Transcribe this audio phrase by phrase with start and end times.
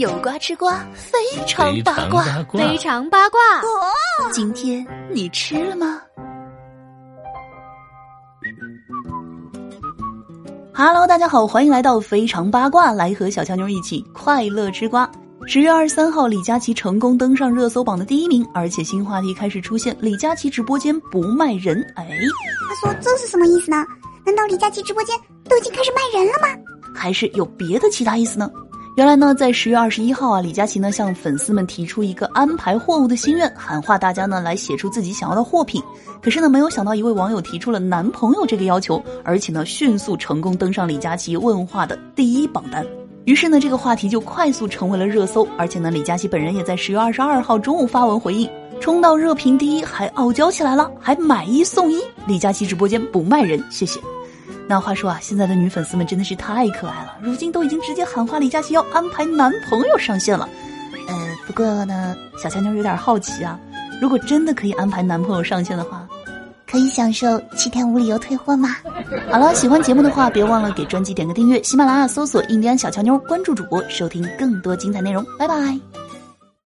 [0.00, 3.38] 有瓜吃瓜，非常八卦，非常八卦。
[4.32, 6.00] 今天你吃了吗
[10.72, 15.06] ？Hello，大家好，欢迎来到非常八卦，来和小强妞一起快乐吃瓜。
[15.46, 21.78] 十月二十三号，李佳琦成功登上热搜榜的第一名，而且新话题开始出现：李佳琦直播间不卖人。
[21.96, 22.08] 哎，
[22.70, 23.84] 他说这是什么意思呢？
[24.24, 25.14] 难道李佳琦直播间
[25.46, 26.48] 都已经开始卖人了吗？
[26.94, 28.50] 还是有别的其他意思呢？
[29.00, 35.82] 原来呢，在十月二十一号啊，李佳琦呢向粉丝们提出一个安排货物的心愿，喊话大家呢来写出自己想要的货品。
[36.20, 42.86] 可是呢，没有想到一位网友提出了男朋友这个要求，而且呢迅速成功登上李佳琦问话的第一榜单。
[43.24, 45.48] 于是呢，这个话题就快速成为了热搜。
[45.56, 48.46] 而且呢，李佳琦本人也在十月二十二号中午发文回应，
[48.82, 51.98] 冲到热评第一，还傲娇起来了，还买一送一。
[52.26, 53.98] 李佳琦直播间不卖人，谢谢。
[54.70, 60.48] 那话说啊，现在的女粉丝们真的是太可爱了，如今都已经直接喊话李佳琦要安排男朋友上线了。
[61.08, 63.58] 呃，不过呢，小乔妞有点好奇啊，
[64.00, 66.06] 如果真的可以安排男朋友上线的话，
[66.70, 68.76] 可以享受七天无理由退货吗？
[69.28, 75.26] 好了，喜欢节目的话，别忘了给专辑点个订阅，喜马拉雅搜索“印第安小乔妞”，关注主播，收听更多精彩内容。
[75.36, 75.99] 拜拜。